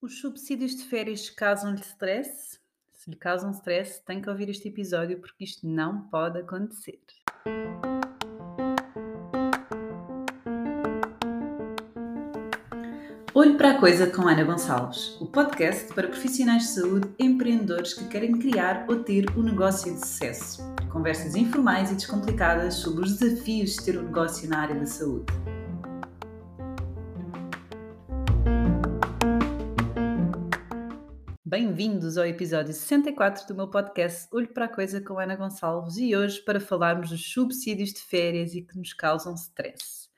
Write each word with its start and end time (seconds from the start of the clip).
Os 0.00 0.20
subsídios 0.20 0.76
de 0.76 0.84
férias 0.84 1.28
causam-lhe 1.28 1.80
stress? 1.80 2.60
Se 2.92 3.10
lhe 3.10 3.16
causam 3.16 3.50
stress, 3.50 4.00
tem 4.06 4.22
que 4.22 4.30
ouvir 4.30 4.48
este 4.48 4.68
episódio 4.68 5.18
porque 5.18 5.42
isto 5.42 5.66
não 5.66 6.02
pode 6.02 6.38
acontecer. 6.38 7.00
Olho 13.34 13.56
para 13.56 13.72
a 13.72 13.80
Coisa 13.80 14.06
com 14.06 14.28
Ana 14.28 14.44
Gonçalves, 14.44 15.20
o 15.20 15.26
podcast 15.26 15.92
para 15.92 16.06
profissionais 16.06 16.62
de 16.62 16.68
saúde, 16.68 17.10
empreendedores 17.18 17.92
que 17.92 18.06
querem 18.06 18.38
criar 18.38 18.86
ou 18.88 19.02
ter 19.02 19.28
um 19.36 19.42
negócio 19.42 19.92
de 19.92 19.98
sucesso. 19.98 20.62
Conversas 20.92 21.34
informais 21.34 21.90
e 21.90 21.96
descomplicadas 21.96 22.74
sobre 22.74 23.02
os 23.04 23.18
desafios 23.18 23.72
de 23.72 23.84
ter 23.84 23.98
um 23.98 24.02
negócio 24.02 24.48
na 24.48 24.60
área 24.60 24.76
da 24.76 24.86
saúde. 24.86 25.26
Bem-vindos 31.50 32.18
ao 32.18 32.26
episódio 32.26 32.74
64 32.74 33.46
do 33.46 33.54
meu 33.54 33.70
podcast 33.70 34.28
Olho 34.34 34.48
para 34.48 34.66
a 34.66 34.68
Coisa 34.68 35.00
com 35.00 35.18
Ana 35.18 35.34
Gonçalves 35.34 35.96
e 35.96 36.14
hoje 36.14 36.42
para 36.42 36.60
falarmos 36.60 37.08
dos 37.08 37.32
subsídios 37.32 37.94
de 37.94 38.00
férias 38.02 38.54
e 38.54 38.60
que 38.60 38.76
nos 38.76 38.92
causam 38.92 39.32
stress. 39.32 40.10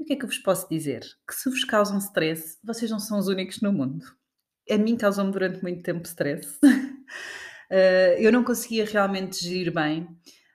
E 0.00 0.02
o 0.02 0.06
que 0.06 0.14
é 0.14 0.16
que 0.16 0.24
eu 0.24 0.28
vos 0.28 0.38
posso 0.38 0.66
dizer? 0.70 1.02
Que 1.28 1.34
se 1.34 1.50
vos 1.50 1.62
causam 1.62 1.98
stress, 1.98 2.58
vocês 2.64 2.90
não 2.90 2.98
são 2.98 3.18
os 3.18 3.28
únicos 3.28 3.60
no 3.60 3.70
mundo. 3.70 4.02
A 4.70 4.78
mim 4.78 4.96
causam-me 4.96 5.30
durante 5.30 5.62
muito 5.62 5.82
tempo 5.82 6.06
stress. 6.06 6.58
Eh, 7.74 8.18
eu 8.18 8.30
não 8.30 8.44
conseguia 8.44 8.84
realmente 8.84 9.42
gerir 9.42 9.72
bem 9.72 10.06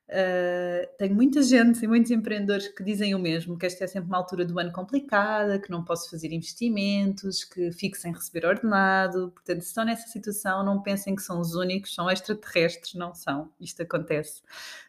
Uh, 0.09 0.88
tenho 0.97 1.13
muita 1.13 1.41
gente 1.43 1.84
e 1.84 1.88
muitos 1.88 2.09
empreendedores 2.11 2.70
que 2.70 2.81
dizem 2.81 3.13
o 3.13 3.20
mesmo, 3.20 3.57
que 3.57 3.66
esta 3.66 3.84
é 3.84 3.88
sempre 3.88 4.07
uma 4.07 4.17
altura 4.17 4.45
do 4.45 4.57
ano 4.57 4.71
complicada, 4.71 5.59
que 5.59 5.70
não 5.70 5.83
posso 5.83 6.09
fazer 6.09 6.31
investimentos, 6.31 7.43
que 7.43 7.73
fico 7.73 7.97
sem 7.97 8.13
receber 8.13 8.47
ordenado. 8.47 9.31
Portanto, 9.31 9.61
se 9.61 9.67
estão 9.67 9.83
nessa 9.83 10.07
situação, 10.07 10.63
não 10.63 10.81
pensem 10.81 11.13
que 11.13 11.21
são 11.21 11.41
os 11.41 11.55
únicos, 11.55 11.93
são 11.93 12.09
extraterrestres, 12.09 12.94
não 12.94 13.13
são. 13.13 13.52
Isto 13.59 13.81
acontece. 13.83 14.41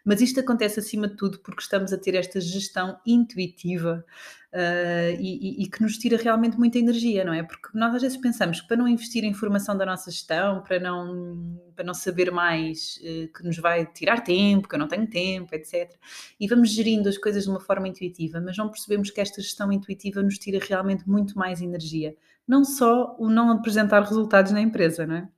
Mas 0.05 0.21
isto 0.21 0.39
acontece 0.39 0.79
acima 0.79 1.09
de 1.09 1.17
tudo 1.17 1.41
porque 1.41 1.63
estamos 1.63 1.93
a 1.93 1.99
ter 1.99 2.15
esta 2.15 2.41
gestão 2.41 3.01
intuitiva 3.05 4.05
uh, 4.53 5.21
e, 5.21 5.63
e, 5.63 5.69
que 5.69 5.83
nos 5.83 5.99
tira 5.99 6.17
realmente 6.17 6.59
muita 6.59 6.79
energia, 6.79 7.25
não 7.25 7.33
é? 7.33 7.43
Porque 7.43 7.69
nós 7.75 7.95
às 7.95 8.03
vezes 8.03 8.17
pensamos 8.17 8.61
que 8.61 8.69
para 8.69 8.77
não 8.77 8.89
investir 8.89 9.25
em 9.25 9.35
formação 9.35 9.77
da 9.77 9.85
nossa 9.85 10.11
gestão, 10.11 10.63
para 10.63 10.79
não, 10.79 11.61
para 11.75 11.85
não 11.85 11.95
saber 11.95 12.31
mais, 12.31 12.99
uh, 13.03 13.33
que 13.33 13.45
nos 13.45 13.57
vai 13.59 13.87
tirar 13.87 14.23
tempo, 14.23 14.69
que 14.69 14.75
eu 14.75 14.79
não 14.79 14.89
tenho 14.89 15.07
tempo, 15.07 15.55
etc. 15.55 15.95
E 16.39 16.47
vamos 16.49 16.71
gerindo 16.71 17.09
as 17.09 17.19
coisas 17.19 17.45
de 17.45 17.51
uma 17.51 17.61
forma 17.61 17.89
intuitiva, 17.89 18.41
mas 18.41 18.57
não 18.57 18.69
percebemos 18.69 19.11
que 19.11 19.21
esta 19.21 19.41
gestão 19.41 19.73
intuitiva 19.73 20.23
nos 20.23 20.39
tira 20.39 20.59
realmente 20.65 21.09
muito 21.09 21.39
mais 21.39 21.61
energia. 21.61 22.17
Não 22.47 22.65
só 22.65 23.15
o 23.19 23.29
não 23.29 23.51
apresentar 23.51 24.03
resultados 24.03 24.53
na 24.53 24.61
empresa, 24.61 25.07
não 25.07 25.17
é? 25.17 25.29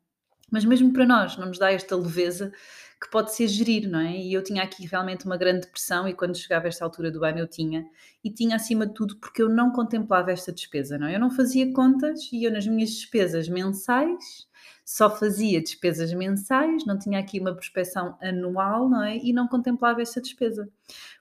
Mas 0.51 0.65
mesmo 0.65 0.93
para 0.93 1.07
nós, 1.07 1.37
não 1.37 1.47
nos 1.47 1.59
dá 1.59 1.73
esta 1.73 1.97
leveza 1.97 2.53
que 3.01 3.11
pode 3.11 3.35
ser 3.35 3.49
gerir, 3.49 3.89
não 3.89 4.01
é? 4.01 4.15
E 4.15 4.35
eu 4.35 4.43
tinha 4.43 4.63
aqui 4.63 4.87
realmente 4.87 5.25
uma 5.25 5.37
grande 5.37 5.67
pressão 5.67 6.07
e 6.07 6.13
quando 6.13 6.37
chegava 6.37 6.69
esta 6.69 6.85
altura 6.85 7.11
do 7.11 7.25
ano 7.25 7.39
eu 7.39 7.49
tinha, 7.49 7.87
e 8.23 8.31
tinha 8.31 8.57
acima 8.57 8.87
de 8.87 8.93
tudo 8.93 9.17
porque 9.17 9.41
eu 9.41 9.49
não 9.49 9.73
contemplava 9.73 10.31
esta 10.31 10.53
despesa, 10.53 10.99
não 10.99 11.07
é? 11.07 11.15
Eu 11.15 11.21
não 11.21 11.31
fazia 11.31 11.73
contas 11.73 12.29
e 12.31 12.45
eu 12.45 12.53
nas 12.53 12.67
minhas 12.67 12.91
despesas 12.91 13.49
mensais 13.49 14.47
só 14.85 15.09
fazia 15.09 15.63
despesas 15.63 16.13
mensais, 16.13 16.85
não 16.85 16.99
tinha 16.99 17.21
aqui 17.21 17.39
uma 17.39 17.55
prospecção 17.55 18.19
anual, 18.21 18.89
não 18.89 19.05
é? 19.05 19.17
E 19.17 19.33
não 19.33 19.47
contemplava 19.47 20.03
esta 20.03 20.21
despesa. 20.21 20.69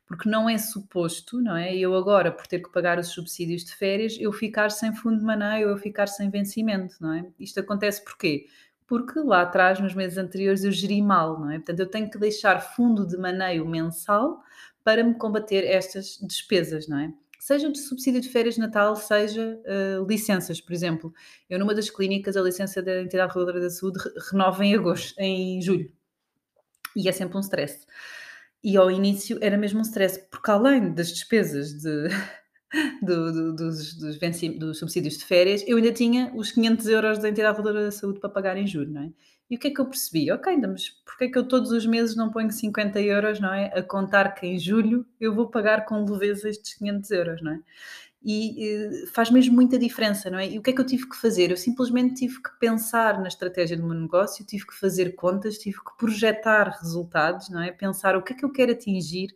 Porque 0.07 0.27
não 0.27 0.49
é 0.49 0.57
suposto, 0.57 1.39
não 1.39 1.55
é? 1.55 1.77
Eu 1.77 1.95
agora, 1.95 2.31
por 2.31 2.47
ter 2.47 2.59
que 2.59 2.71
pagar 2.71 2.97
os 2.97 3.09
subsídios 3.09 3.63
de 3.63 3.75
férias, 3.75 4.17
eu 4.19 4.33
ficar 4.33 4.71
sem 4.71 4.93
fundo 4.95 5.19
de 5.19 5.23
maneio, 5.23 5.69
eu 5.69 5.77
ficar 5.77 6.07
sem 6.07 6.31
vencimento, 6.31 6.95
não 6.99 7.13
é? 7.13 7.25
Isto 7.39 7.59
acontece 7.59 8.03
porquê? 8.03 8.47
Porque 8.89 9.19
lá 9.19 9.43
atrás, 9.43 9.79
nos 9.79 9.93
meses 9.93 10.17
anteriores, 10.17 10.63
eu 10.63 10.71
geri 10.71 10.99
mal, 10.99 11.39
não 11.39 11.51
é? 11.51 11.57
Portanto, 11.57 11.79
eu 11.79 11.85
tenho 11.85 12.09
que 12.09 12.17
deixar 12.17 12.59
fundo 12.59 13.05
de 13.05 13.15
maneio 13.17 13.63
mensal 13.63 14.41
para 14.83 15.03
me 15.03 15.13
combater 15.13 15.63
estas 15.63 16.17
despesas, 16.19 16.87
não 16.87 16.97
é? 16.97 17.13
Seja 17.39 17.71
de 17.71 17.77
subsídio 17.77 18.19
de 18.19 18.27
férias 18.27 18.55
de 18.55 18.61
Natal, 18.61 18.95
seja 18.95 19.61
uh, 19.61 20.03
licenças, 20.05 20.59
por 20.59 20.73
exemplo. 20.73 21.13
Eu, 21.47 21.59
numa 21.59 21.75
das 21.75 21.87
clínicas, 21.91 22.35
a 22.35 22.41
licença 22.41 22.81
da 22.81 22.99
entidade 22.99 23.29
reguladora 23.29 23.61
da 23.61 23.69
saúde 23.69 23.99
renova 24.31 24.65
em 24.65 24.73
agosto, 24.73 25.13
em 25.19 25.61
julho. 25.61 25.91
E 26.95 27.07
é 27.07 27.11
sempre 27.11 27.37
um 27.37 27.41
stress. 27.41 27.85
E 28.63 28.75
ao 28.75 28.89
início 28.89 29.37
era 29.39 29.55
mesmo 29.55 29.79
um 29.79 29.83
stress, 29.83 30.19
porque 30.31 30.49
além 30.49 30.91
das 30.95 31.09
despesas 31.09 31.73
de 31.73 32.07
do, 33.01 33.31
do, 33.31 33.55
dos, 33.55 33.93
dos, 33.95 34.17
dos, 34.57 34.79
subsídios 34.79 35.17
de 35.17 35.25
férias, 35.25 35.63
eu 35.67 35.77
ainda 35.77 35.91
tinha 35.91 36.31
os 36.35 36.51
500 36.51 36.87
euros 36.87 37.19
da 37.19 37.29
entidade 37.29 37.57
reguladora 37.57 37.85
da 37.85 37.91
saúde 37.91 38.19
para 38.19 38.29
pagar 38.29 38.57
em 38.57 38.67
julho, 38.67 38.91
não 38.91 39.03
é? 39.03 39.11
E 39.49 39.55
o 39.55 39.59
que 39.59 39.69
é 39.69 39.71
que 39.71 39.81
eu 39.81 39.85
percebi? 39.85 40.31
Ok, 40.31 40.55
mas 40.57 40.89
porquê 41.03 41.23
é 41.23 41.27
que 41.27 41.37
eu 41.37 41.47
todos 41.47 41.71
os 41.71 41.83
meses 41.83 42.15
não 42.15 42.29
ponho 42.29 42.51
50 42.51 43.01
euros, 43.01 43.39
não 43.39 43.51
é? 43.51 43.65
A 43.73 43.81
contar 43.81 44.35
que 44.35 44.45
em 44.45 44.59
julho 44.59 45.03
eu 45.19 45.33
vou 45.33 45.49
pagar 45.49 45.85
com 45.85 46.05
leveza 46.05 46.47
estes 46.47 46.75
500 46.75 47.11
euros, 47.11 47.41
não 47.41 47.53
é? 47.53 47.59
E 48.21 49.05
uh, 49.05 49.07
faz 49.07 49.31
mesmo 49.31 49.55
muita 49.55 49.79
diferença, 49.79 50.29
não 50.29 50.37
é? 50.37 50.49
E 50.49 50.59
o 50.59 50.61
que 50.61 50.71
é 50.71 50.73
que 50.73 50.81
eu 50.81 50.85
tive 50.85 51.07
que 51.07 51.15
fazer? 51.15 51.51
Eu 51.51 51.57
simplesmente 51.57 52.15
tive 52.15 52.41
que 52.41 52.49
pensar 52.59 53.19
na 53.21 53.29
estratégia 53.29 53.77
do 53.77 53.83
meu 53.85 53.97
negócio, 53.97 54.45
tive 54.45 54.67
que 54.67 54.73
fazer 54.73 55.15
contas, 55.15 55.57
tive 55.57 55.77
que 55.77 55.97
projetar 55.97 56.77
resultados, 56.81 57.49
não 57.49 57.61
é? 57.61 57.71
Pensar 57.71 58.17
o 58.17 58.21
que 58.21 58.33
é 58.33 58.35
que 58.35 58.43
eu 58.43 58.51
quero 58.51 58.73
atingir, 58.73 59.33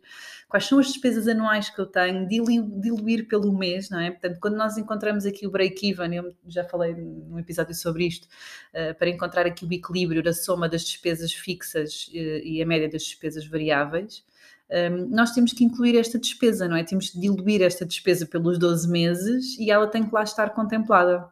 quais 0.48 0.66
são 0.66 0.78
as 0.78 0.88
despesas 0.88 1.26
anuais 1.26 1.70
que 1.70 1.80
eu 1.80 1.86
tenho, 1.86 2.28
diluir 2.28 3.26
pelo 3.26 3.56
mês, 3.56 3.88
não 3.88 4.00
é? 4.00 4.10
Portanto, 4.10 4.38
quando 4.38 4.56
nós 4.56 4.76
encontramos 4.76 5.24
aqui 5.24 5.46
o 5.46 5.50
break-even, 5.50 6.16
eu 6.16 6.34
já 6.46 6.62
falei 6.64 6.94
num 6.94 7.38
episódio 7.38 7.74
sobre 7.74 8.06
isto, 8.06 8.28
uh, 8.74 8.94
para 8.98 9.08
encontrar 9.08 9.46
aqui 9.46 9.64
o 9.64 9.72
equilíbrio 9.72 10.22
da 10.22 10.34
soma 10.34 10.68
das 10.68 10.84
despesas 10.84 11.32
fixas 11.32 12.08
uh, 12.08 12.12
e 12.44 12.60
a 12.62 12.66
média 12.66 12.88
das 12.88 13.02
despesas 13.02 13.46
variáveis, 13.46 14.24
nós 15.10 15.32
temos 15.32 15.52
que 15.52 15.64
incluir 15.64 15.96
esta 15.96 16.18
despesa, 16.18 16.66
não 16.66 16.76
é? 16.76 16.82
Temos 16.82 17.10
que 17.10 17.20
diluir 17.20 17.62
esta 17.62 17.84
despesa 17.84 18.26
pelos 18.26 18.58
12 18.58 18.88
meses 18.88 19.58
e 19.58 19.70
ela 19.70 19.86
tem 19.86 20.04
que 20.04 20.14
lá 20.14 20.22
estar 20.22 20.50
contemplada. 20.50 21.28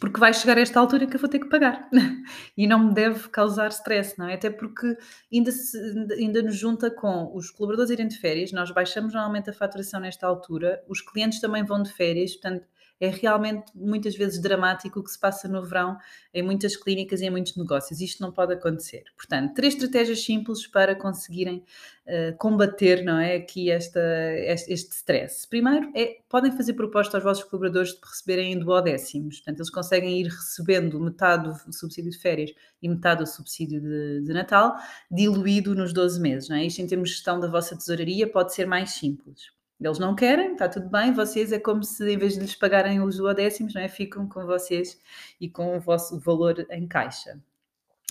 Porque 0.00 0.18
vai 0.18 0.32
chegar 0.32 0.56
a 0.56 0.60
esta 0.60 0.80
altura 0.80 1.06
que 1.06 1.16
eu 1.16 1.20
vou 1.20 1.28
ter 1.28 1.38
que 1.38 1.50
pagar 1.50 1.88
e 2.56 2.66
não 2.66 2.78
me 2.78 2.94
deve 2.94 3.28
causar 3.28 3.68
stress, 3.68 4.18
não 4.18 4.26
é? 4.26 4.34
Até 4.34 4.48
porque 4.48 4.96
ainda, 5.30 5.52
se, 5.52 5.76
ainda 6.16 6.42
nos 6.42 6.56
junta 6.56 6.90
com 6.90 7.30
os 7.36 7.50
colaboradores 7.50 7.90
irem 7.90 8.08
de 8.08 8.18
férias, 8.18 8.52
nós 8.52 8.70
baixamos 8.70 9.12
normalmente 9.12 9.50
a 9.50 9.52
faturação 9.52 10.00
nesta 10.00 10.26
altura, 10.26 10.82
os 10.88 11.02
clientes 11.02 11.40
também 11.40 11.62
vão 11.62 11.82
de 11.82 11.92
férias, 11.92 12.32
portanto 12.32 12.66
é 13.02 13.08
realmente 13.08 13.72
muitas 13.74 14.14
vezes 14.14 14.40
dramático 14.40 15.00
o 15.00 15.02
que 15.02 15.10
se 15.10 15.18
passa 15.18 15.48
no 15.48 15.60
verão 15.60 15.98
em 16.32 16.40
muitas 16.40 16.76
clínicas 16.76 17.20
e 17.20 17.26
em 17.26 17.30
muitos 17.30 17.56
negócios. 17.56 18.00
Isto 18.00 18.22
não 18.22 18.30
pode 18.30 18.52
acontecer. 18.52 19.02
Portanto, 19.16 19.54
três 19.54 19.74
estratégias 19.74 20.24
simples 20.24 20.68
para 20.68 20.94
conseguirem 20.94 21.64
uh, 22.06 22.36
combater 22.38 23.02
não 23.02 23.18
é, 23.18 23.34
aqui 23.34 23.72
esta, 23.72 24.00
este, 24.46 24.94
stress. 24.94 25.48
Primeiro, 25.48 25.90
é, 25.96 26.18
podem 26.28 26.52
fazer 26.52 26.74
proposta 26.74 27.16
aos 27.16 27.24
vossos 27.24 27.42
colaboradores 27.42 27.90
de 27.90 27.98
receberem 28.08 28.52
em 28.52 28.58
duodécimos. 28.60 29.38
Portanto, 29.38 29.58
eles 29.58 29.70
conseguem 29.70 30.20
ir 30.20 30.28
recebendo 30.28 31.00
metade 31.00 31.48
do 31.66 31.72
subsídio 31.72 32.12
de 32.12 32.18
férias 32.18 32.52
e 32.80 32.88
metade 32.88 33.24
do 33.24 33.26
subsídio 33.26 33.80
de, 33.80 34.20
de 34.22 34.32
Natal, 34.32 34.76
diluído 35.10 35.74
nos 35.74 35.92
12 35.92 36.20
meses. 36.20 36.48
Não 36.48 36.54
é? 36.54 36.64
Isto, 36.64 36.80
em 36.80 36.86
termos 36.86 37.08
de 37.08 37.16
gestão 37.16 37.40
da 37.40 37.48
vossa 37.48 37.76
tesouraria, 37.76 38.30
pode 38.30 38.54
ser 38.54 38.64
mais 38.64 38.92
simples. 38.92 39.50
Eles 39.82 39.98
não 39.98 40.14
querem, 40.14 40.52
está 40.52 40.68
tudo 40.68 40.88
bem, 40.88 41.12
vocês 41.12 41.52
é 41.52 41.58
como 41.58 41.82
se 41.82 42.08
em 42.10 42.16
vez 42.16 42.34
de 42.34 42.40
lhes 42.40 42.54
pagarem 42.54 43.02
os 43.02 43.16
duodécimos, 43.16 43.74
não 43.74 43.82
é? 43.82 43.88
ficam 43.88 44.28
com 44.28 44.46
vocês 44.46 44.98
e 45.40 45.48
com 45.48 45.76
o 45.76 45.80
vosso 45.80 46.18
valor 46.20 46.64
em 46.70 46.86
caixa. 46.86 47.40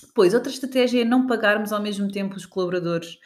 Depois, 0.02 0.34
outra 0.34 0.52
estratégia 0.52 1.02
é 1.02 1.06
não 1.06 1.28
pagarmos 1.28 1.72
ao 1.72 1.82
mesmo 1.82 2.12
tempo 2.12 2.36
os 2.36 2.46
colaboradores? 2.46 3.20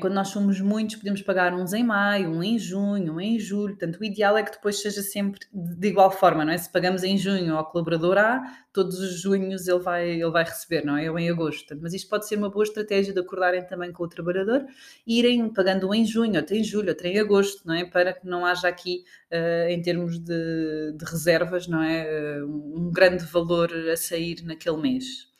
Quando 0.00 0.14
nós 0.14 0.28
somos 0.28 0.60
muitos, 0.62 0.96
podemos 0.96 1.20
pagar 1.20 1.52
uns 1.52 1.74
em 1.74 1.84
maio, 1.84 2.30
um 2.30 2.42
em 2.42 2.58
junho, 2.58 3.14
um 3.14 3.20
em 3.20 3.38
julho. 3.38 3.76
Portanto, 3.76 4.00
o 4.00 4.04
ideal 4.04 4.34
é 4.38 4.42
que 4.42 4.52
depois 4.52 4.80
seja 4.80 5.02
sempre 5.02 5.40
de 5.52 5.88
igual 5.88 6.10
forma, 6.10 6.42
não 6.42 6.54
é? 6.54 6.56
Se 6.56 6.72
pagamos 6.72 7.02
em 7.02 7.18
junho 7.18 7.54
ao 7.54 7.66
colaborador 7.66 8.16
A, 8.16 8.42
todos 8.72 8.98
os 8.98 9.20
junhos 9.20 9.68
ele 9.68 9.80
vai, 9.80 10.08
ele 10.08 10.30
vai 10.30 10.42
receber, 10.42 10.86
não 10.86 10.96
é? 10.96 11.10
Ou 11.10 11.18
em 11.18 11.28
agosto. 11.28 11.76
Mas 11.82 11.92
isto 11.92 12.08
pode 12.08 12.26
ser 12.26 12.36
uma 12.36 12.48
boa 12.48 12.62
estratégia 12.62 13.12
de 13.12 13.20
acordarem 13.20 13.62
também 13.66 13.92
com 13.92 14.04
o 14.04 14.08
trabalhador 14.08 14.64
e 15.06 15.18
irem 15.18 15.52
pagando 15.52 15.86
um 15.86 15.94
em 15.94 16.06
junho, 16.06 16.36
outro 16.36 16.56
em 16.56 16.64
julho, 16.64 16.88
outro 16.88 17.06
em 17.06 17.18
agosto, 17.18 17.60
não 17.66 17.74
é? 17.74 17.84
Para 17.84 18.14
que 18.14 18.26
não 18.26 18.46
haja 18.46 18.68
aqui, 18.68 19.04
uh, 19.30 19.68
em 19.68 19.82
termos 19.82 20.18
de, 20.18 20.94
de, 20.96 21.04
reservas, 21.04 21.68
não 21.68 21.82
é? 21.82 22.40
Uh, 22.40 22.86
um 22.86 22.90
grande 22.90 23.24
valor 23.26 23.70
a 23.92 23.96
sair 23.98 24.42
naquele 24.44 24.78
mês 24.78 25.33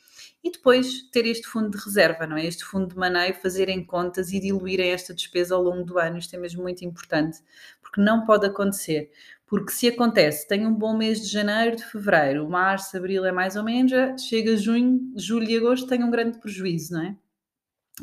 e 0.44 0.50
depois 0.50 1.02
ter 1.10 1.24
este 1.24 1.46
fundo 1.46 1.70
de 1.70 1.82
reserva, 1.82 2.26
não 2.26 2.36
é? 2.36 2.44
Este 2.44 2.64
fundo 2.64 2.88
de 2.88 2.96
maneio, 2.96 3.34
fazerem 3.34 3.82
contas 3.82 4.30
e 4.30 4.38
diluírem 4.38 4.90
esta 4.90 5.14
despesa 5.14 5.54
ao 5.54 5.62
longo 5.62 5.84
do 5.84 5.98
ano. 5.98 6.18
Isto 6.18 6.36
é 6.36 6.38
mesmo 6.38 6.62
muito 6.62 6.84
importante, 6.84 7.38
porque 7.80 7.98
não 7.98 8.26
pode 8.26 8.46
acontecer. 8.46 9.10
Porque 9.46 9.72
se 9.72 9.88
acontece, 9.88 10.46
tenho 10.46 10.68
um 10.68 10.74
bom 10.74 10.96
mês 10.96 11.20
de 11.22 11.28
janeiro, 11.28 11.76
de 11.76 11.84
fevereiro, 11.84 12.48
março, 12.48 12.96
abril 12.96 13.24
é 13.24 13.32
mais 13.32 13.56
ou 13.56 13.64
menos, 13.64 13.92
chega 14.22 14.56
junho, 14.56 15.00
julho 15.16 15.48
e 15.48 15.56
agosto, 15.56 15.86
tenho 15.86 16.06
um 16.06 16.10
grande 16.10 16.38
prejuízo, 16.38 16.92
não 16.92 17.02
é? 17.02 17.16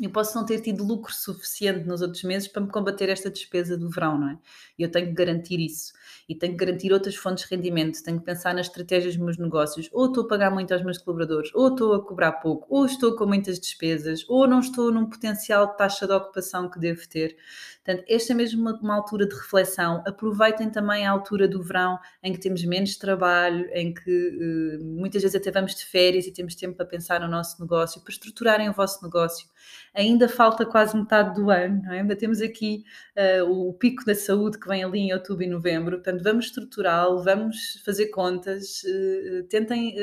Eu 0.00 0.08
posso 0.08 0.34
não 0.34 0.46
ter 0.46 0.58
tido 0.60 0.82
lucro 0.82 1.12
suficiente 1.12 1.86
nos 1.86 2.00
outros 2.00 2.22
meses 2.22 2.48
para 2.48 2.62
me 2.62 2.70
combater 2.70 3.10
esta 3.10 3.30
despesa 3.30 3.76
do 3.76 3.90
verão, 3.90 4.18
não 4.18 4.30
é? 4.30 4.38
E 4.78 4.82
eu 4.82 4.90
tenho 4.90 5.08
que 5.08 5.12
garantir 5.12 5.60
isso. 5.60 5.92
E 6.26 6.34
tenho 6.34 6.56
que 6.56 6.64
garantir 6.64 6.94
outras 6.94 7.14
fontes 7.14 7.46
de 7.46 7.54
rendimento, 7.54 8.02
tenho 8.02 8.18
que 8.18 8.24
pensar 8.24 8.54
nas 8.54 8.68
estratégias 8.68 9.14
dos 9.14 9.22
meus 9.22 9.36
negócios. 9.36 9.90
Ou 9.92 10.06
estou 10.06 10.24
a 10.24 10.28
pagar 10.28 10.50
muito 10.50 10.72
aos 10.72 10.82
meus 10.82 10.96
colaboradores, 10.96 11.50
ou 11.54 11.68
estou 11.68 11.92
a 11.92 12.02
cobrar 12.02 12.32
pouco, 12.32 12.66
ou 12.70 12.86
estou 12.86 13.14
com 13.16 13.26
muitas 13.26 13.60
despesas, 13.60 14.24
ou 14.30 14.46
não 14.46 14.60
estou 14.60 14.90
num 14.90 15.04
potencial 15.04 15.72
de 15.72 15.76
taxa 15.76 16.06
de 16.06 16.12
ocupação 16.14 16.70
que 16.70 16.78
devo 16.78 17.06
ter. 17.06 17.36
Portanto, 17.84 18.04
esta 18.08 18.32
é 18.32 18.36
mesmo 18.36 18.62
uma, 18.62 18.78
uma 18.80 18.94
altura 18.94 19.26
de 19.26 19.34
reflexão. 19.34 20.02
Aproveitem 20.06 20.70
também 20.70 21.06
a 21.06 21.10
altura 21.10 21.46
do 21.46 21.62
verão 21.62 21.98
em 22.22 22.32
que 22.32 22.40
temos 22.40 22.64
menos 22.64 22.96
trabalho, 22.96 23.68
em 23.74 23.92
que 23.92 24.78
uh, 24.80 24.84
muitas 24.84 25.20
vezes 25.20 25.34
até 25.34 25.50
vamos 25.50 25.74
de 25.74 25.84
férias 25.84 26.26
e 26.26 26.32
temos 26.32 26.54
tempo 26.54 26.76
para 26.76 26.86
pensar 26.86 27.20
no 27.20 27.28
nosso 27.28 27.60
negócio, 27.60 28.00
para 28.00 28.12
estruturarem 28.12 28.70
o 28.70 28.72
vosso 28.72 29.04
negócio 29.04 29.52
ainda 29.94 30.28
falta 30.28 30.64
quase 30.66 30.96
metade 30.96 31.34
do 31.34 31.50
ano, 31.50 31.82
não 31.82 31.92
é? 31.92 32.00
Ainda 32.00 32.16
temos 32.16 32.40
aqui 32.40 32.84
uh, 33.40 33.50
o 33.50 33.74
pico 33.74 34.04
da 34.04 34.14
saúde 34.14 34.58
que 34.58 34.68
vem 34.68 34.84
ali 34.84 35.00
em 35.00 35.12
outubro 35.12 35.42
e 35.44 35.46
novembro, 35.46 35.96
portanto, 35.96 36.22
vamos 36.22 36.46
estruturá-lo, 36.46 37.22
vamos 37.22 37.82
fazer 37.84 38.08
contas, 38.08 38.82
uh, 38.84 39.44
tentem. 39.48 39.94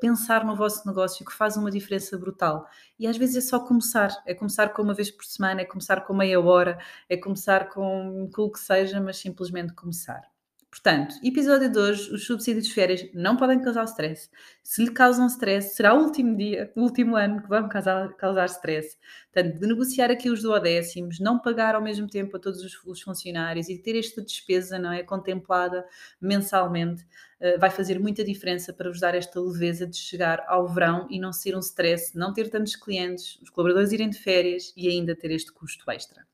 Pensar 0.00 0.44
no 0.44 0.54
vosso 0.54 0.86
negócio 0.86 1.26
que 1.26 1.32
faz 1.32 1.56
uma 1.56 1.68
diferença 1.68 2.16
brutal. 2.16 2.68
E 2.96 3.04
às 3.04 3.16
vezes 3.16 3.34
é 3.34 3.40
só 3.40 3.58
começar, 3.58 4.10
é 4.24 4.32
começar 4.32 4.68
com 4.68 4.80
uma 4.80 4.94
vez 4.94 5.10
por 5.10 5.24
semana, 5.24 5.62
é 5.62 5.64
começar 5.64 6.02
com 6.02 6.14
meia 6.14 6.40
hora, 6.40 6.78
é 7.08 7.16
começar 7.16 7.68
com, 7.68 8.30
com 8.32 8.42
o 8.42 8.52
que 8.52 8.60
seja, 8.60 9.00
mas 9.00 9.16
simplesmente 9.16 9.72
começar. 9.74 10.31
Portanto, 10.72 11.16
episódio 11.22 11.70
de 11.70 11.78
hoje, 11.78 12.10
os 12.14 12.24
subsídios 12.24 12.66
de 12.66 12.72
férias 12.72 13.06
não 13.12 13.36
podem 13.36 13.60
causar 13.60 13.84
stress. 13.84 14.30
Se 14.62 14.82
lhe 14.82 14.90
causam 14.90 15.26
stress, 15.26 15.76
será 15.76 15.92
o 15.92 16.02
último 16.02 16.34
dia, 16.34 16.72
o 16.74 16.80
último 16.80 17.14
ano 17.14 17.42
que 17.42 17.48
vão 17.48 17.68
causar, 17.68 18.10
causar 18.14 18.46
stress. 18.46 18.96
Portanto, 19.30 19.60
de 19.60 19.66
negociar 19.66 20.10
aqui 20.10 20.30
os 20.30 20.40
duodécimos, 20.40 21.20
não 21.20 21.38
pagar 21.38 21.74
ao 21.74 21.82
mesmo 21.82 22.08
tempo 22.08 22.38
a 22.38 22.40
todos 22.40 22.62
os, 22.62 22.82
os 22.86 23.02
funcionários 23.02 23.68
e 23.68 23.76
ter 23.76 23.98
esta 23.98 24.22
despesa 24.22 24.78
não 24.78 24.90
é, 24.90 25.02
contemplada 25.02 25.86
mensalmente, 26.18 27.02
uh, 27.02 27.60
vai 27.60 27.68
fazer 27.68 28.00
muita 28.00 28.24
diferença 28.24 28.72
para 28.72 28.88
vos 28.88 28.98
dar 28.98 29.14
esta 29.14 29.38
leveza 29.38 29.86
de 29.86 29.98
chegar 29.98 30.42
ao 30.48 30.66
verão 30.66 31.06
e 31.10 31.20
não 31.20 31.34
ser 31.34 31.54
um 31.54 31.60
stress, 31.60 32.16
não 32.16 32.32
ter 32.32 32.48
tantos 32.48 32.76
clientes, 32.76 33.38
os 33.42 33.50
colaboradores 33.50 33.92
irem 33.92 34.08
de 34.08 34.18
férias 34.18 34.72
e 34.74 34.88
ainda 34.88 35.14
ter 35.14 35.32
este 35.32 35.52
custo 35.52 35.90
extra. 35.90 36.31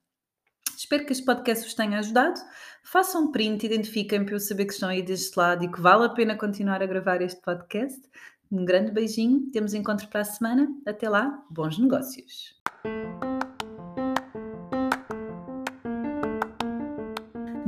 Espero 0.79 1.05
que 1.05 1.11
este 1.13 1.25
podcast 1.25 1.65
vos 1.65 1.75
tenha 1.75 1.99
ajudado. 1.99 2.41
Façam 2.85 3.25
um 3.25 3.33
print, 3.33 3.67
identifiquem 3.67 4.25
para 4.25 4.37
eu 4.37 4.39
saber 4.39 4.65
que 4.65 4.73
estão 4.73 4.89
aí 4.89 5.03
deste 5.03 5.37
lado 5.37 5.65
e 5.65 5.73
que 5.73 5.81
vale 5.81 6.05
a 6.05 6.09
pena 6.09 6.37
continuar 6.37 6.81
a 6.81 6.87
gravar 6.87 7.21
este 7.21 7.43
podcast. 7.43 8.01
Um 8.49 8.65
grande 8.65 8.93
beijinho, 8.93 9.51
temos 9.51 9.75
encontro 9.75 10.07
para 10.07 10.21
a 10.21 10.25
semana. 10.25 10.69
Até 10.87 11.09
lá, 11.09 11.45
bons 11.51 11.77
negócios! 11.81 12.58